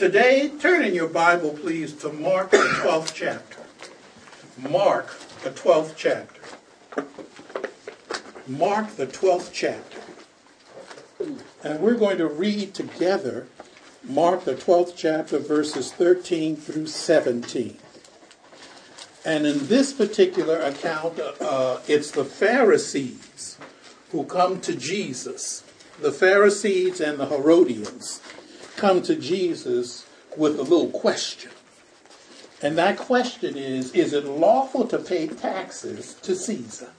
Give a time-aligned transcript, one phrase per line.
[0.00, 3.58] Today, turn in your Bible, please, to Mark, the 12th chapter.
[4.56, 6.40] Mark, the 12th chapter.
[8.46, 10.00] Mark, the 12th chapter.
[11.62, 13.46] And we're going to read together
[14.02, 17.76] Mark, the 12th chapter, verses 13 through 17.
[19.26, 23.58] And in this particular account, uh, it's the Pharisees
[24.12, 25.62] who come to Jesus.
[26.00, 28.22] The Pharisees and the Herodians
[28.80, 30.06] come to Jesus
[30.36, 31.50] with a little question.
[32.62, 36.90] And that question is Is it lawful to pay taxes to Caesar?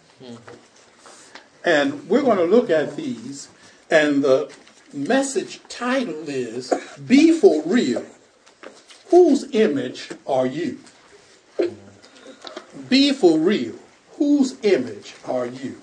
[1.66, 3.50] And we're going to look at these.
[3.90, 4.52] And the
[4.94, 6.74] message title is
[7.06, 8.06] Be for Real.
[9.10, 10.80] Whose image are you?
[12.88, 13.76] Be for real.
[14.18, 15.82] Whose image are you?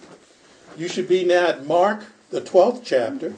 [0.77, 3.35] You should be now at Mark, the 12th chapter,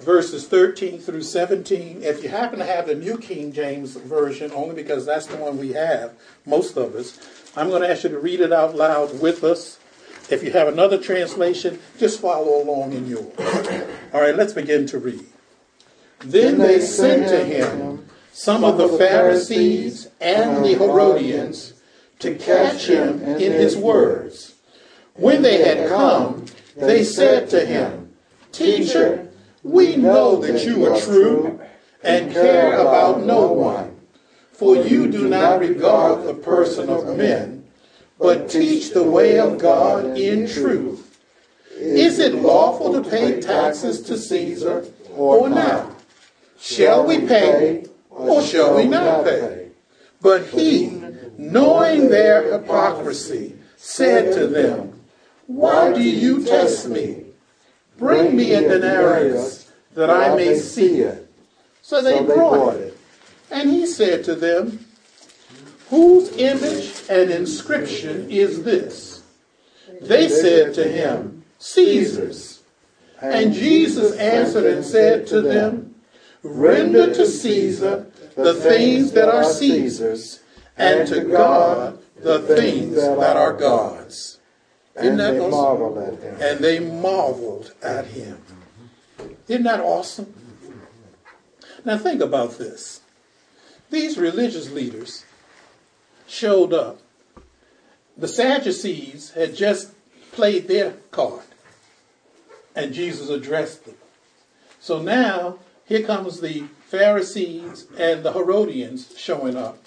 [0.00, 2.02] verses 13 through 17.
[2.02, 5.58] If you happen to have the New King James Version, only because that's the one
[5.58, 6.12] we have,
[6.46, 7.18] most of us,
[7.56, 9.78] I'm going to ask you to read it out loud with us.
[10.30, 13.32] If you have another translation, just follow along in yours.
[14.12, 15.26] All right, let's begin to read.
[16.20, 21.74] Then they sent to him some of the Pharisees and the Herodians
[22.18, 24.54] to catch him in his words.
[25.14, 26.46] When they had come,
[26.76, 28.12] they said to him,
[28.52, 29.27] Teacher,
[29.62, 31.60] we know that you are true
[32.02, 33.96] and care about no one,
[34.52, 37.66] for you do not regard the person of men,
[38.18, 41.04] but teach the way of God in truth.
[41.76, 45.92] Is it lawful to pay taxes to Caesar or not?
[46.58, 49.68] Shall we pay or shall we not pay?
[50.20, 51.00] But he,
[51.36, 55.00] knowing their hypocrisy, said to them,
[55.46, 57.27] Why do you test me?
[57.98, 61.30] Bring me a denarius that I may see it.
[61.82, 62.96] So they brought it.
[63.50, 64.86] And he said to them,
[65.90, 69.22] Whose image and inscription is this?
[70.00, 72.62] They said to him, Caesar's.
[73.20, 75.94] And Jesus answered and said to them,
[76.42, 78.06] Render to Caesar
[78.36, 80.40] the things that are Caesar's,
[80.76, 84.37] and to God the things that are God's.
[85.00, 86.40] Isn't that awesome?
[86.40, 88.38] And they marveled at him.
[89.46, 90.34] Isn't that awesome?
[91.84, 93.00] Now think about this.
[93.90, 95.24] These religious leaders
[96.26, 97.00] showed up.
[98.16, 99.92] The Sadducees had just
[100.32, 101.44] played their card,
[102.74, 103.94] and Jesus addressed them.
[104.80, 109.78] So now, here comes the Pharisees and the Herodians showing up.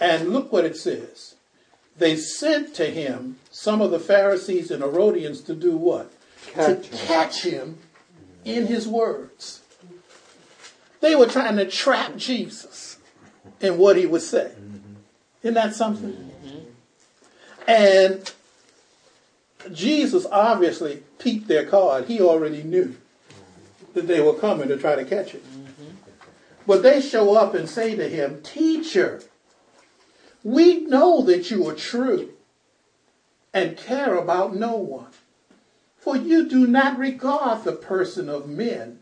[0.00, 1.35] And look what it says.
[1.98, 6.12] They sent to him some of the Pharisees and Herodians to do what?
[6.48, 7.78] Catch to catch him
[8.44, 9.62] in his words.
[11.00, 12.98] They were trying to trap Jesus
[13.60, 14.52] in what he would say.
[15.42, 16.30] Isn't that something?
[17.66, 18.32] And
[19.72, 22.06] Jesus obviously peeped their card.
[22.06, 22.96] He already knew
[23.94, 25.44] that they were coming to try to catch it.
[25.44, 25.90] Mm-hmm.
[26.66, 29.22] But they show up and say to him, Teacher,
[30.46, 32.32] we know that you are true
[33.52, 35.10] and care about no one.
[35.96, 39.00] For you do not regard the person of men,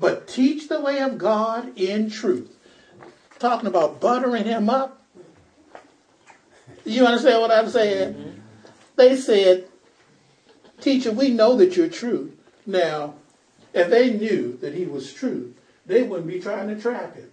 [0.00, 2.58] but teach the way of God in truth.
[3.38, 5.04] Talking about buttering him up.
[6.84, 8.14] You understand what I'm saying?
[8.14, 8.40] Mm-hmm.
[8.96, 9.68] They said,
[10.80, 12.32] Teacher, we know that you're true.
[12.66, 13.14] Now,
[13.72, 15.54] if they knew that he was true,
[15.86, 17.30] they wouldn't be trying to trap him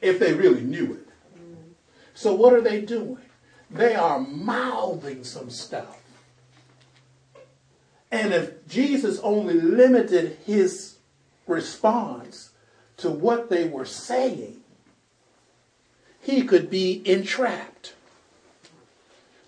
[0.00, 1.08] if they really knew it.
[2.14, 3.18] So what are they doing?
[3.70, 6.00] They are mouthing some stuff.
[8.10, 10.98] And if Jesus only limited his
[11.48, 12.50] response
[12.98, 14.60] to what they were saying,
[16.20, 17.94] he could be entrapped.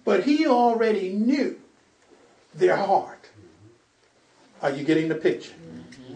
[0.04, 1.60] But he already knew
[2.54, 3.30] their heart.
[4.60, 5.52] Are you getting the picture?
[5.52, 6.14] Mm-hmm.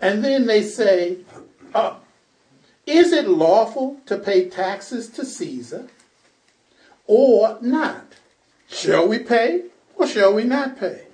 [0.00, 1.18] And then they say,
[1.74, 1.94] uh,
[2.86, 5.88] is it lawful to pay taxes to Caesar
[7.06, 8.14] or not?
[8.68, 9.64] Shall we pay
[9.96, 11.06] or shall we not pay?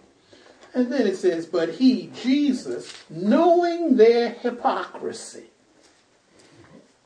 [0.74, 5.44] And then it says, But he, Jesus, knowing their hypocrisy,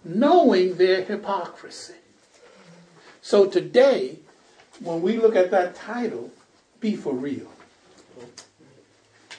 [0.04, 1.94] knowing their hypocrisy.
[3.22, 4.18] So today,
[4.80, 6.30] when we look at that title,
[6.80, 7.50] Be For Real,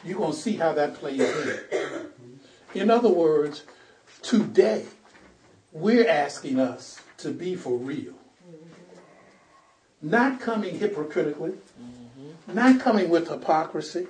[0.03, 1.59] you're going to see how that plays in.
[2.73, 3.63] In other words,
[4.21, 4.85] today,
[5.75, 8.13] we're asking us to be for real.
[10.01, 11.53] Not coming hypocritically,
[12.47, 14.07] not coming with hypocrisy,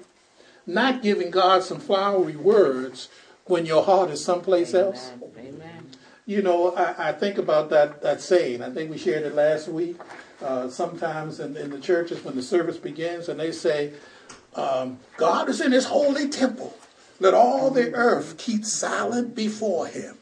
[0.67, 3.09] not giving God some flowery words,
[3.45, 4.85] when your heart is someplace Amen.
[4.85, 5.11] else?
[5.37, 5.91] Amen.
[6.25, 8.63] You know, I, I, think about that, that saying.
[8.63, 9.97] I think we shared it last week.
[10.41, 13.93] Uh, sometimes in, in, the churches when the service begins and they say,
[14.55, 16.75] um, God is in his holy temple.
[17.19, 20.17] Let all the earth keep silent before him.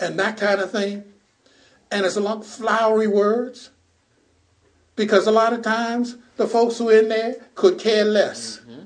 [0.00, 1.04] And that kind of thing.
[1.90, 3.70] And it's a lot of flowery words.
[4.96, 8.58] Because a lot of times the folks who are in there could care less.
[8.60, 8.82] Mm-hmm.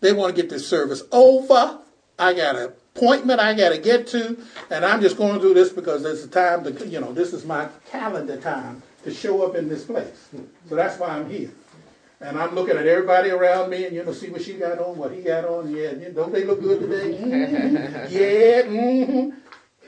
[0.00, 1.78] They want to get this service over.
[2.18, 4.36] I got an appointment I got to get to,
[4.70, 7.32] and I'm just going to do this because there's a time to, you know, this
[7.32, 10.28] is my calendar time to show up in this place.
[10.68, 11.50] So that's why I'm here.
[12.20, 14.96] And I'm looking at everybody around me, and you know, see what she got on,
[14.96, 15.74] what he got on.
[15.74, 17.18] Yeah, don't they look good today?
[17.18, 17.76] Mm-hmm.
[18.14, 18.62] Yeah.
[18.62, 19.38] Mm-hmm.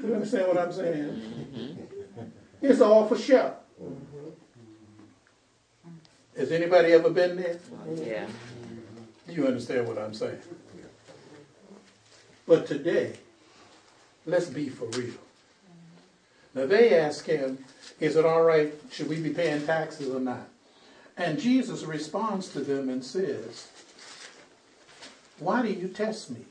[0.05, 1.89] You understand what I'm saying?
[2.61, 3.55] It's all for show.
[6.37, 7.59] Has anybody ever been there?
[7.97, 8.27] Yeah.
[9.29, 10.41] You understand what I'm saying?
[12.47, 13.15] But today,
[14.27, 15.15] let's be for real.
[16.55, 17.65] Now they ask him,
[17.99, 20.49] is it all right, should we be paying taxes or not?
[21.17, 23.69] And Jesus responds to them and says,
[25.39, 26.45] Why do you test me?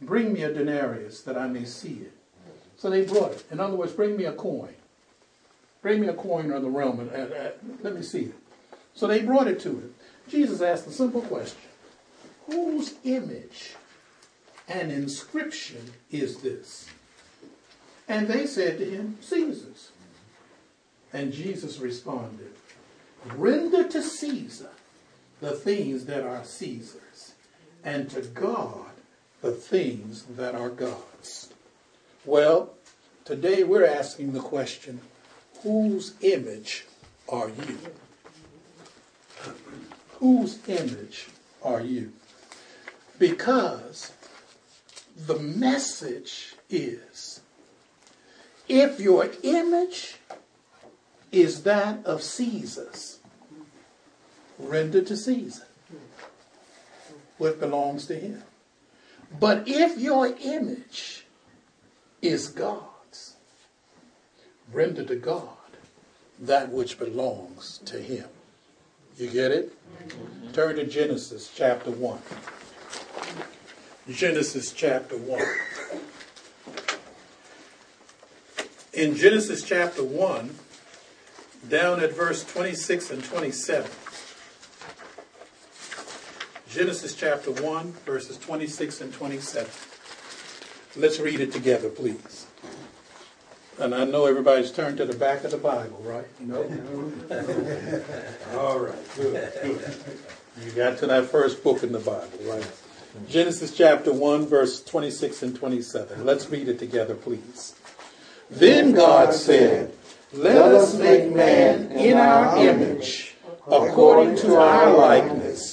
[0.00, 2.12] Bring me a denarius that I may see it.
[2.76, 3.44] So they brought it.
[3.50, 4.74] In other words, bring me a coin.
[5.82, 7.52] Bring me a coin of the realm and, and, and
[7.82, 8.34] let me see it.
[8.94, 9.94] So they brought it to him.
[10.28, 11.60] Jesus asked a simple question
[12.46, 13.74] Whose image
[14.68, 16.88] and inscription is this?
[18.08, 19.92] And they said to him, Caesar's.
[21.12, 22.52] And Jesus responded,
[23.36, 24.70] Render to Caesar
[25.40, 27.34] the things that are Caesar's,
[27.82, 28.89] and to God
[29.42, 31.52] the things that are God's.
[32.24, 32.74] Well,
[33.24, 35.00] today we're asking the question
[35.62, 36.86] whose image
[37.28, 37.78] are you?
[40.18, 41.28] Whose image
[41.62, 42.12] are you?
[43.18, 44.12] Because
[45.16, 47.40] the message is
[48.68, 50.16] if your image
[51.32, 53.18] is that of Caesar's,
[54.58, 55.66] render to Caesar
[57.38, 58.42] what belongs to him.
[59.38, 61.24] But if your image
[62.20, 63.36] is God's,
[64.72, 65.48] render to God
[66.40, 68.26] that which belongs to him.
[69.16, 69.72] You get it?
[70.52, 72.18] Turn to Genesis chapter 1.
[74.10, 75.42] Genesis chapter 1.
[78.94, 80.54] In Genesis chapter 1,
[81.68, 83.90] down at verse 26 and 27.
[86.70, 89.68] Genesis chapter 1, verses 26 and 27.
[90.96, 92.46] Let's read it together, please.
[93.80, 96.26] And I know everybody's turned to the back of the Bible, right?
[96.38, 96.62] No?
[98.56, 99.94] All right, good, good.
[100.64, 102.70] You got to that first book in the Bible, right?
[103.28, 106.24] Genesis chapter 1, verse 26 and 27.
[106.24, 107.74] Let's read it together, please.
[108.48, 109.92] Then God said,
[110.32, 113.34] Let us make man in our image,
[113.66, 115.69] according to our likeness.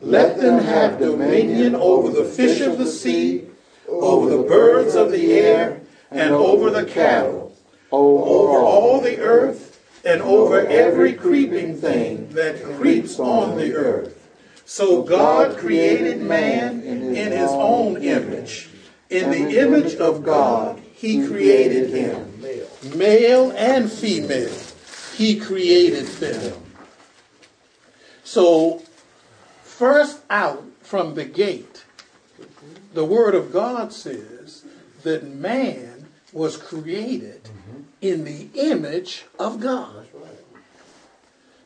[0.00, 3.46] Let them have dominion over the fish of the sea,
[3.88, 5.80] over the birds of the air,
[6.10, 7.44] and over the cattle
[7.94, 14.20] over all the earth and over every creeping thing that creeps on the earth.
[14.66, 18.68] So God created man in his own image.
[19.10, 22.42] In the image of God, he created him.
[22.96, 24.58] Male and female,
[25.14, 26.60] he created them.
[28.24, 28.82] So,
[29.76, 31.84] first out from the gate,
[32.92, 34.64] the Word of God says
[35.02, 37.80] that man was created mm-hmm.
[38.00, 40.06] in the image of God.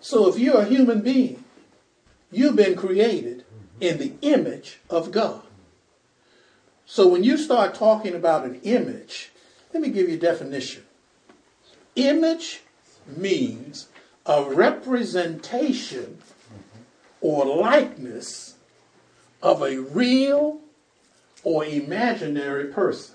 [0.00, 1.44] So if you're a human being,
[2.30, 3.82] you've been created mm-hmm.
[3.82, 5.42] in the image of God.
[6.86, 9.30] So when you start talking about an image,
[9.74, 10.84] let me give you a definition.
[11.94, 12.62] Image
[13.06, 13.88] means
[14.24, 16.18] a representation
[17.20, 18.54] or likeness
[19.42, 20.60] of a real
[21.44, 23.14] or imaginary person.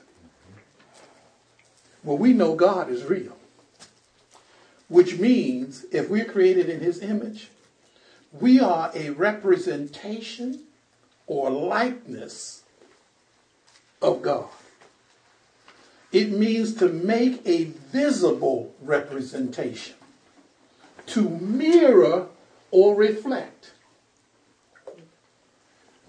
[2.03, 3.37] Well, we know God is real,
[4.89, 7.49] which means if we're created in his image,
[8.31, 10.63] we are a representation
[11.27, 12.63] or likeness
[14.01, 14.49] of God.
[16.11, 19.95] It means to make a visible representation,
[21.07, 22.27] to mirror
[22.69, 23.71] or reflect.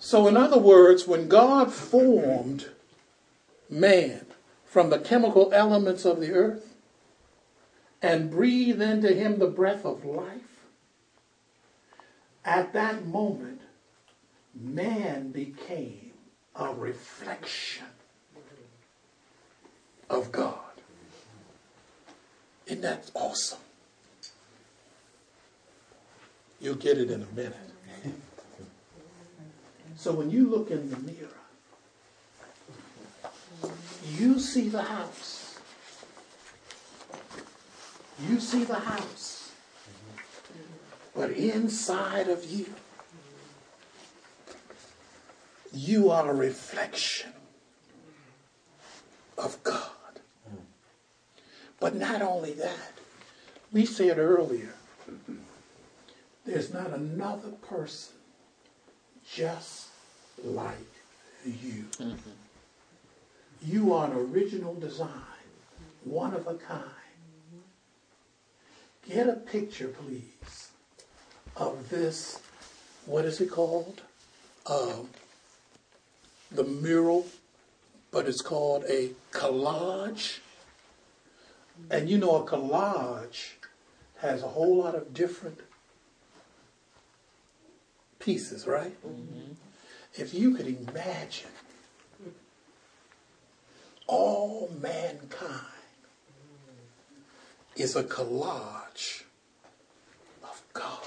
[0.05, 2.69] So, in other words, when God formed
[3.71, 4.27] man,
[4.67, 6.75] from the chemical elements of the earth
[8.03, 10.67] and breathed into him the breath of life,
[12.45, 13.63] at that moment,
[14.55, 16.13] man became
[16.55, 17.87] a reflection
[20.11, 20.59] of God.
[22.67, 23.59] Isn't that awesome?
[26.61, 27.74] You'll get it in a minute.
[30.05, 31.41] So when you look in the mirror,
[34.19, 35.59] you see the house.
[38.29, 39.53] You see the house.
[41.17, 42.67] But inside of you,
[45.73, 47.33] you are a reflection
[49.39, 50.21] of God.
[51.81, 52.93] But not only that,
[53.73, 54.75] we said earlier,
[56.45, 58.17] there's not another person
[59.33, 59.94] just
[60.43, 60.93] like
[61.45, 61.85] you.
[61.99, 62.31] Mm-hmm.
[63.63, 65.11] You are an original design,
[66.05, 66.85] one of a kind.
[69.09, 70.71] Get a picture, please,
[71.57, 72.41] of this,
[73.07, 74.03] what is it called?
[74.67, 75.11] Um,
[76.51, 77.27] the mural,
[78.11, 80.39] but it's called a collage.
[81.91, 83.55] And you know, a collage
[84.21, 85.61] has a whole lot of different
[88.19, 88.95] pieces, right?
[89.07, 89.53] Mm-hmm.
[90.17, 91.51] If you could imagine
[94.07, 95.61] all mankind
[97.77, 99.25] is a collage
[100.43, 101.01] of God.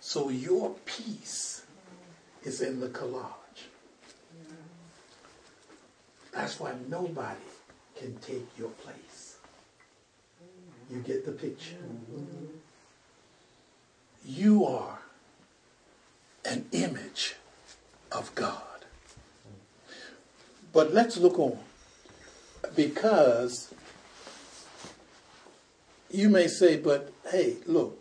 [0.00, 1.64] So your piece
[2.44, 3.66] is in the collage.
[6.32, 7.38] That's why nobody
[7.96, 9.36] can take your place.
[10.90, 11.76] You get the picture.
[14.24, 14.98] You are
[16.44, 17.36] an image
[18.12, 18.62] of God.
[20.72, 21.58] But let's look on.
[22.76, 23.72] Because
[26.10, 27.98] you may say, but hey, look,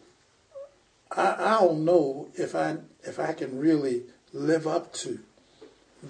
[1.11, 4.03] I, I don't know if I if I can really
[4.33, 5.19] live up to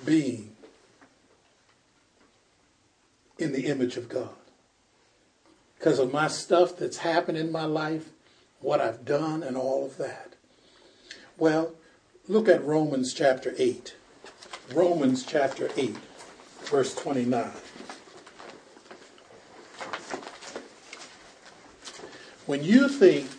[0.06, 0.56] being
[3.38, 4.30] in the image of God.
[5.78, 8.10] Because of my stuff that's happened in my life,
[8.60, 10.34] what I've done, and all of that.
[11.38, 11.74] Well,
[12.30, 13.96] look at Romans chapter 8.
[14.74, 15.98] Romans chapter 8
[16.66, 17.50] verse 29.
[22.46, 23.30] When you think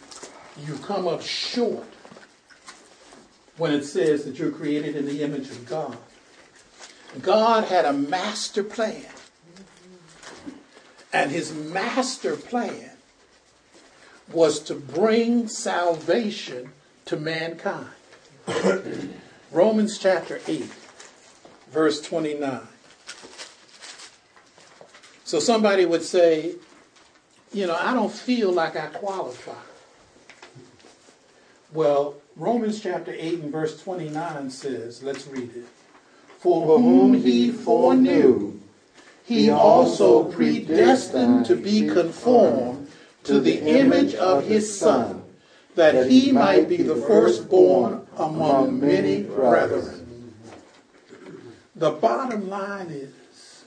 [0.67, 1.87] you come up short
[3.57, 5.97] when it says that you're created in the image of God,
[7.23, 9.05] God had a master plan.
[11.13, 12.91] And his master plan
[14.33, 16.73] was to bring salvation
[17.05, 17.91] to mankind.
[19.51, 20.65] Romans chapter 8,
[21.71, 22.61] verse 29.
[25.25, 26.55] So somebody would say,
[27.53, 29.53] you know, I don't feel like I qualify.
[31.73, 35.67] Well, Romans chapter 8 and verse 29 says, let's read it.
[36.39, 38.61] For whom he foreknew,
[39.25, 42.91] he also predestined to be conformed
[43.25, 45.23] to the image of his Son,
[45.77, 50.35] that he might be the firstborn among many brethren.
[51.75, 53.65] The bottom line is,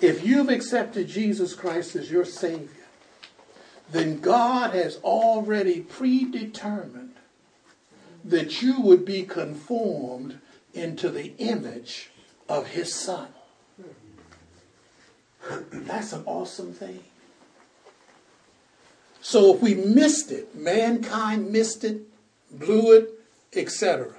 [0.00, 2.68] if you've accepted Jesus Christ as your Savior,
[3.90, 7.16] then God has already predetermined
[8.24, 10.38] that you would be conformed
[10.72, 12.10] into the image
[12.48, 13.28] of His Son.
[15.72, 17.02] That's an awesome thing.
[19.20, 22.02] So if we missed it, mankind missed it,
[22.50, 23.19] blew it,
[23.54, 24.12] etc.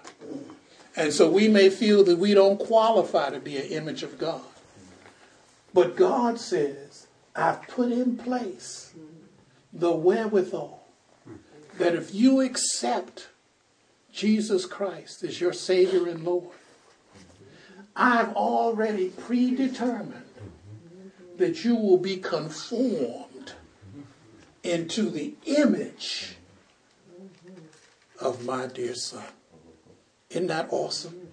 [0.96, 4.42] And so we may feel that we don't qualify to be an image of God.
[5.74, 8.94] But God says, I've put in place
[9.72, 10.86] the wherewithal
[11.78, 13.30] that if you accept
[14.12, 16.50] Jesus Christ as your Savior and Lord,
[17.96, 20.24] I've already predetermined
[21.38, 23.54] that you will be conformed
[24.64, 26.36] into the image
[28.22, 29.26] of my dear Son.
[30.30, 31.28] Isn't that awesome?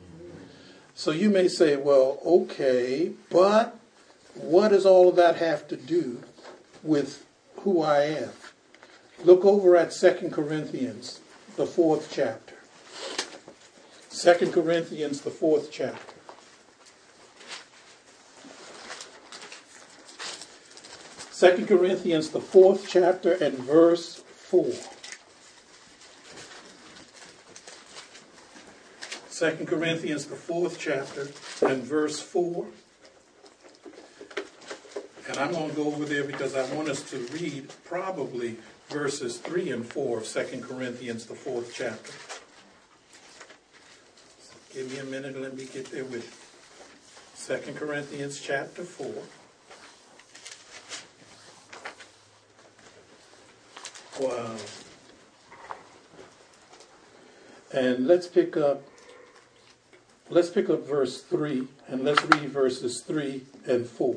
[0.95, 3.78] So you may say, well, okay, but
[4.35, 6.23] what does all of that have to do
[6.83, 7.25] with
[7.61, 8.30] who I am?
[9.25, 11.21] Look over at 2 Corinthians,
[11.57, 12.54] the fourth chapter.
[14.11, 16.14] 2 Corinthians, the fourth chapter.
[21.38, 24.73] Second Corinthians, the fourth chapter, and verse 4.
[29.38, 31.28] 2 Corinthians, the fourth chapter,
[31.64, 32.66] and verse 4.
[35.28, 38.57] And I'm going to go over there because I want us to read probably
[38.88, 42.12] verses 3 and 4 of 2 Corinthians, the fourth chapter.
[44.75, 46.33] Give me a minute and let me get there with you.
[47.35, 49.23] Second Corinthians chapter 4.
[54.21, 54.57] Wow.
[57.73, 58.83] And let's pick up
[60.30, 64.16] let's pick up verse 3 and let's read verses 3 and 4.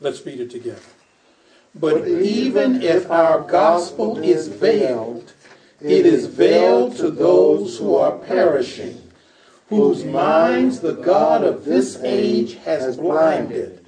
[0.00, 0.80] Let's read it together.
[1.74, 5.32] But, but even if our gospel is veiled,
[5.80, 9.10] it is veiled to those who are perishing,
[9.68, 13.84] whose minds the God of this age has blinded,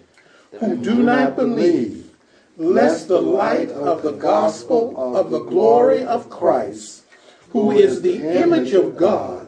[0.59, 2.11] who do not believe,
[2.56, 7.04] lest the light of the gospel of the glory of Christ,
[7.50, 9.44] who is the image of God,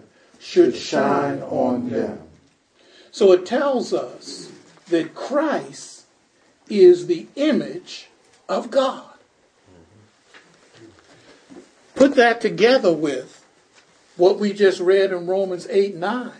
[0.46, 2.20] should shine on them.
[3.10, 4.52] So it tells us
[4.90, 6.04] that Christ
[6.68, 8.08] is the image
[8.48, 9.10] of God.
[11.96, 13.44] Put that together with
[14.16, 16.30] what we just read in Romans 8 9.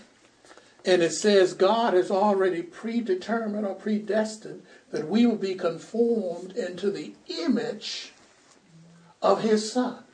[0.85, 6.93] And it says God has already predetermined or predestined that we will be conformed into
[6.93, 8.13] the image
[9.21, 10.05] of his Son,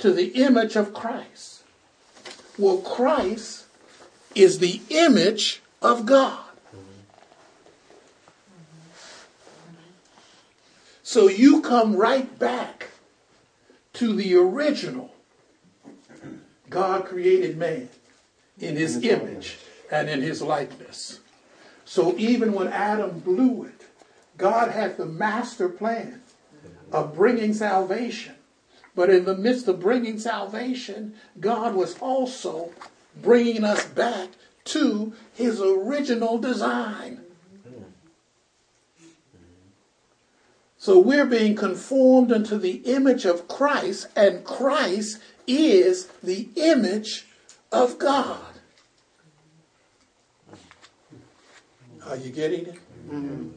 [0.00, 1.59] to the image of Christ.
[2.60, 3.64] Well, Christ
[4.34, 6.44] is the image of God.
[11.02, 12.88] So you come right back
[13.94, 15.14] to the original.
[16.68, 17.88] God created man
[18.58, 19.56] in his image
[19.90, 21.20] and in his likeness.
[21.86, 23.86] So even when Adam blew it,
[24.36, 26.20] God had the master plan
[26.92, 28.34] of bringing salvation.
[28.94, 32.70] But in the midst of bringing salvation, God was also
[33.20, 34.30] bringing us back
[34.64, 37.20] to his original design.
[40.78, 47.26] So we're being conformed into the image of Christ, and Christ is the image
[47.70, 48.40] of God.
[52.06, 52.78] Are you getting it?
[53.08, 53.48] Mm-hmm.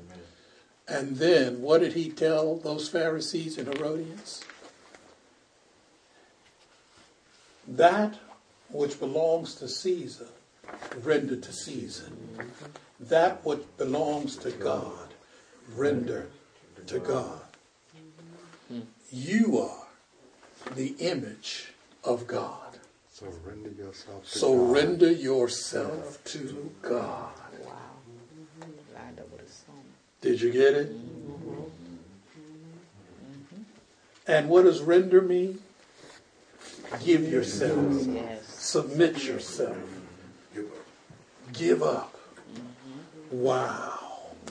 [0.88, 4.44] And then what did he tell those Pharisees and Herodians?
[7.68, 8.20] That
[8.70, 10.28] which belongs to Caesar,
[11.02, 12.12] render to Caesar.
[13.00, 15.14] That which belongs to God,
[15.76, 16.28] render
[16.88, 17.42] to God.
[19.12, 19.88] You are
[20.76, 21.74] the image
[22.04, 22.60] of God.
[23.12, 25.20] Surrender yourself to Surrender God.
[25.20, 27.32] yourself to God.
[27.64, 27.74] Wow.
[30.22, 30.92] Did you get it?
[34.26, 35.60] And what does render mean?
[37.02, 38.06] Give yourself.
[38.06, 38.46] Yes.
[38.46, 39.78] Submit yourself.
[41.52, 42.16] Give up.
[43.32, 44.00] Wow.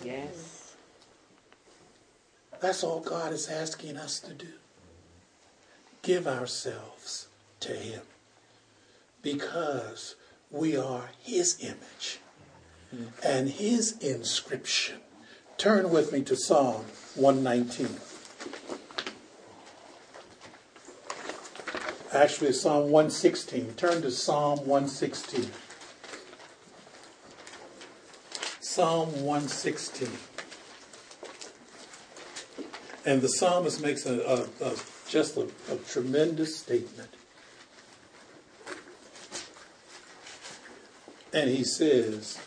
[0.04, 0.74] Yes.
[2.60, 4.48] That's all God is asking us to do.
[6.02, 7.28] Give ourselves
[7.60, 8.02] to Him
[9.22, 10.16] because
[10.50, 12.20] we are His image
[12.94, 13.06] mm-hmm.
[13.24, 15.00] and His inscription.
[15.58, 17.88] Turn with me to Psalm 119.
[22.14, 23.74] Actually, Psalm 116.
[23.74, 25.50] Turn to Psalm 116.
[28.60, 30.08] Psalm 116.
[33.04, 34.20] And the psalmist makes a,
[34.60, 34.74] a, a
[35.08, 37.08] just a, a tremendous statement.
[41.32, 42.38] And he says,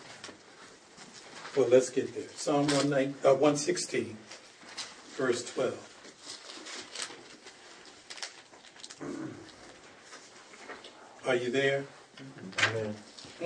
[1.56, 2.30] well, let's get there.
[2.36, 5.94] Psalm 116, uh, verse 12.
[11.27, 11.85] Are you there?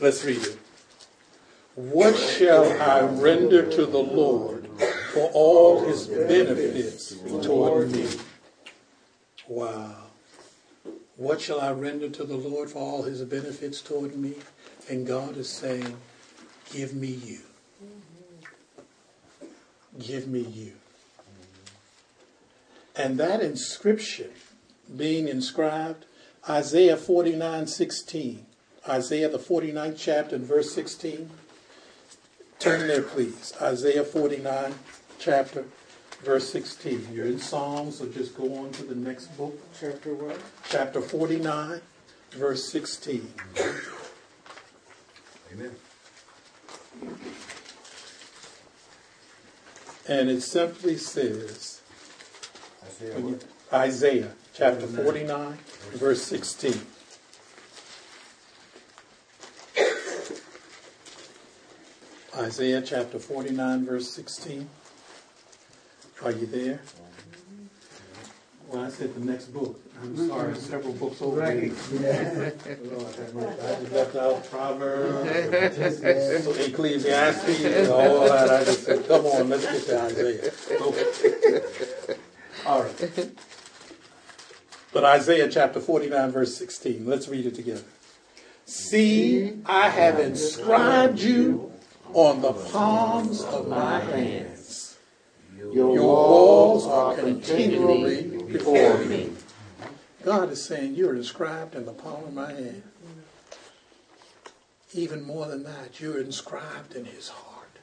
[0.00, 0.58] Let's read it.
[1.74, 4.68] What shall I render to the Lord
[5.12, 8.08] for all his benefits toward me?
[9.48, 9.96] Wow.
[11.16, 14.34] What shall I render to the Lord for all his benefits toward me?
[14.88, 15.96] And God is saying,
[16.70, 17.40] Give me you.
[19.98, 20.74] Give me you.
[22.96, 24.30] And that inscription
[24.96, 26.06] being inscribed,
[26.48, 28.46] Isaiah 49 16.
[28.88, 31.28] Isaiah, the 49th chapter, and verse 16.
[32.58, 33.52] Turn there, please.
[33.60, 34.74] Isaiah 49,
[35.18, 35.64] chapter,
[36.22, 37.08] verse 16.
[37.12, 39.58] You're in Psalms, so just go on to the next book.
[39.78, 40.40] Chapter what?
[40.68, 41.80] Chapter 49,
[42.30, 43.32] verse 16.
[45.52, 45.74] Amen.
[50.08, 51.75] And it simply says
[53.02, 53.38] Isaiah,
[53.72, 55.58] Isaiah chapter 49,
[55.94, 56.80] verse 16.
[62.36, 64.68] Isaiah chapter 49, verse 16.
[66.24, 66.80] Are you there?
[68.68, 71.40] When I said the next book, I'm sorry, several books over.
[71.40, 71.72] Right.
[71.92, 72.50] Yeah.
[72.84, 73.14] Lord.
[73.60, 76.00] I just left out Proverbs,
[76.60, 78.50] Ecclesiastes, and all that.
[78.50, 80.52] I just said, come on, let's get to Isaiah.
[80.80, 82.16] Okay.
[82.66, 83.30] All right.
[84.92, 87.04] But Isaiah chapter 49, verse 16.
[87.04, 87.84] Let's read it together.
[88.64, 91.70] See, I have inscribed you
[92.14, 94.96] on the palms of my hands.
[95.54, 99.32] Your walls are continually before me.
[100.24, 102.82] God is saying, You're inscribed in the palm of my hand.
[104.94, 107.78] Even more than that, you're inscribed in his heart.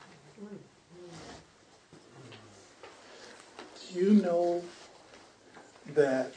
[3.79, 4.63] Do you know
[5.93, 6.33] that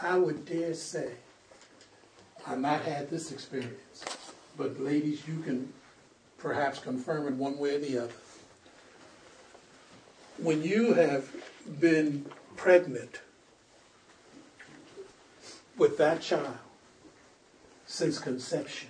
[0.00, 1.12] I would dare say,
[2.46, 4.04] I've not had this experience,
[4.56, 5.72] but ladies, you can
[6.38, 8.12] perhaps confirm it one way or the other.
[10.38, 11.28] When you have
[11.80, 13.20] been pregnant
[15.76, 16.58] with that child
[17.86, 18.88] since conception,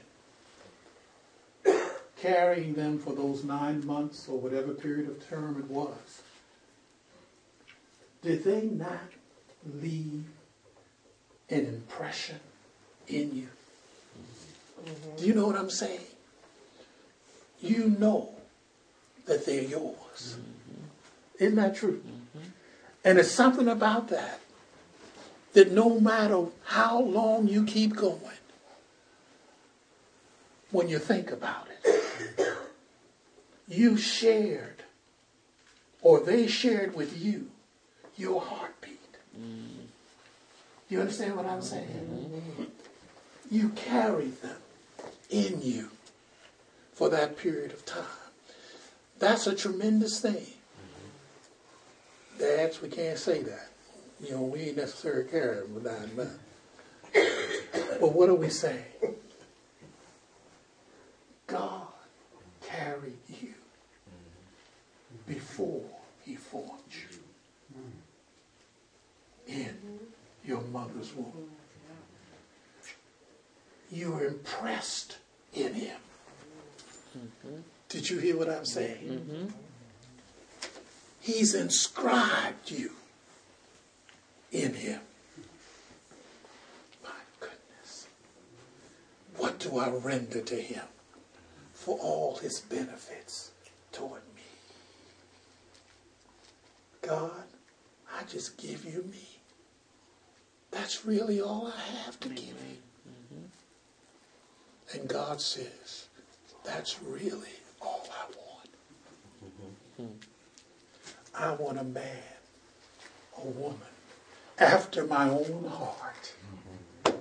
[2.17, 6.23] carrying them for those nine months or whatever period of term it was,
[8.23, 9.11] did they not
[9.81, 10.25] leave
[11.51, 12.41] an impression
[13.07, 13.49] in you?
[14.85, 15.17] Mm-hmm.
[15.17, 16.01] Do you know what I'm saying?
[17.61, 18.31] You know
[19.27, 20.37] that they're yours.
[20.39, 21.45] Mm-hmm.
[21.45, 22.03] Isn't that true?
[22.07, 22.49] Mm-hmm.
[23.05, 24.41] And it's something about that
[25.55, 28.21] that no matter how long you keep going,
[30.71, 32.47] when you think about it,
[33.67, 34.83] you shared
[36.03, 37.51] or they shared with you
[38.19, 38.99] your heartbeat.
[40.89, 42.73] You understand what I'm saying?
[43.51, 44.57] You carried them
[45.31, 45.91] in you
[46.93, 48.05] for that period of time.
[49.19, 50.47] That's a tremendous thing.
[52.39, 53.69] Dads, we can't say that.
[54.23, 56.39] You know, we ain't necessarily carrying them nine months.
[58.01, 58.85] But what are we saying?
[61.47, 61.87] God
[62.63, 63.55] carried you
[65.27, 65.85] before
[66.25, 67.19] he formed you
[69.59, 69.77] in
[70.45, 71.51] your mother's womb.
[73.91, 75.19] You were impressed
[75.55, 75.97] in him.
[77.89, 79.53] Did you hear what I'm saying?
[81.21, 82.93] He's inscribed you
[84.53, 85.01] in him.
[87.03, 88.09] My goodness.
[89.37, 90.85] What do I render to him
[91.73, 93.51] for all his benefits
[93.93, 94.43] toward me?
[97.03, 97.45] God,
[98.15, 99.38] I just give you me.
[100.71, 102.79] That's really all I have to give you.
[103.09, 104.99] Mm-hmm.
[104.99, 106.09] And God says,
[106.65, 107.49] that's really
[107.81, 108.71] all I want.
[110.01, 111.43] Mm-hmm.
[111.43, 112.05] I want a man,
[113.37, 113.79] a woman,
[114.59, 116.35] after my own heart.
[117.05, 117.17] Mm-hmm.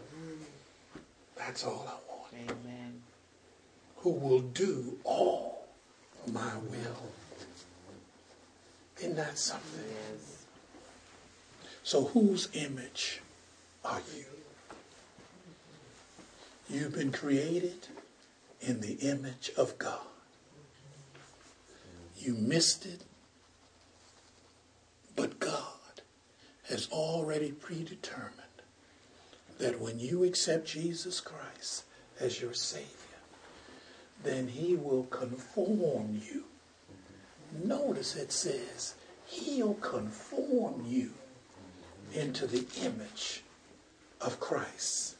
[1.37, 2.33] That's all I want.
[2.51, 3.01] Amen.
[3.97, 5.67] Who will do all
[6.31, 7.03] my will.
[8.99, 9.83] Isn't that something?
[10.11, 10.45] Yes.
[11.83, 13.21] So whose image
[13.83, 14.25] are you?
[16.69, 17.87] You've been created
[18.61, 20.01] in the image of God.
[22.17, 23.03] You missed it,
[25.15, 25.63] but God
[26.69, 28.33] has already predetermined
[29.59, 31.85] that when you accept Jesus Christ
[32.19, 32.87] as your Savior,
[34.23, 36.43] then He will conform you.
[37.63, 41.13] Notice it says, He'll conform you
[42.13, 43.43] into the image
[44.21, 45.15] of Christ.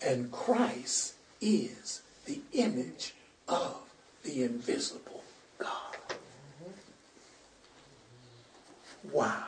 [0.00, 3.14] And Christ is the image
[3.48, 3.76] of
[4.22, 5.22] the invisible
[5.58, 5.96] God.
[9.12, 9.46] Wow.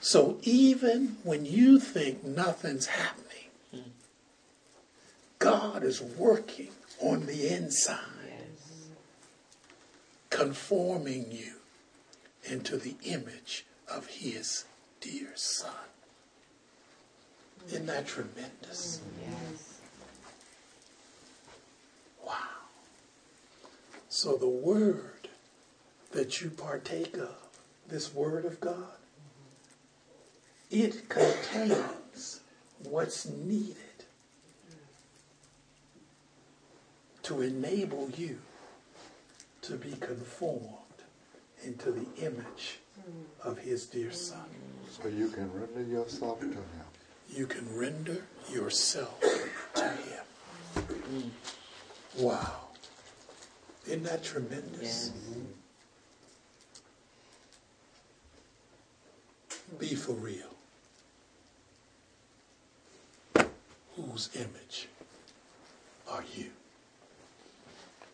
[0.00, 3.24] So even when you think nothing's happening,
[5.38, 7.98] God is working on the inside,
[10.30, 11.54] conforming you
[12.44, 14.64] into the image of his
[15.00, 15.70] dear son.
[17.66, 19.00] Isn't that tremendous?
[19.22, 19.80] Yes.
[22.24, 22.34] Wow.
[24.08, 25.28] So the word
[26.12, 27.34] that you partake of,
[27.88, 28.76] this word of God,
[30.70, 32.40] it contains
[32.82, 33.76] what's needed
[37.22, 38.38] to enable you
[39.62, 40.68] to be conformed
[41.64, 43.48] into the image hmm.
[43.48, 44.44] of his dear son.
[44.90, 46.64] So you can render yourself to him.
[47.34, 49.20] You can render yourself
[49.74, 51.32] to him.
[52.16, 52.68] Wow.
[53.86, 55.10] Isn't that tremendous?
[59.80, 60.54] Be for real.
[63.96, 64.88] Whose image